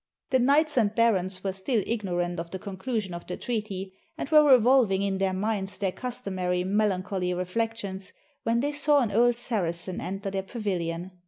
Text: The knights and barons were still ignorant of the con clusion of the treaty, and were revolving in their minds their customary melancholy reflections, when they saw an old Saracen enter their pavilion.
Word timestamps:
The 0.31 0.39
knights 0.39 0.77
and 0.77 0.95
barons 0.95 1.43
were 1.43 1.53
still 1.53 1.83
ignorant 1.85 2.39
of 2.39 2.49
the 2.49 2.57
con 2.57 2.75
clusion 2.75 3.13
of 3.13 3.27
the 3.27 3.37
treaty, 3.37 3.93
and 4.17 4.27
were 4.29 4.43
revolving 4.51 5.03
in 5.03 5.19
their 5.19 5.31
minds 5.31 5.77
their 5.77 5.91
customary 5.91 6.63
melancholy 6.63 7.35
reflections, 7.35 8.11
when 8.41 8.61
they 8.61 8.71
saw 8.71 9.01
an 9.01 9.11
old 9.11 9.35
Saracen 9.37 10.01
enter 10.01 10.31
their 10.31 10.41
pavilion. 10.41 11.11